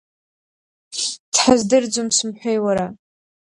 [1.33, 2.87] Дҳаздырӡом сымҳәеи уара!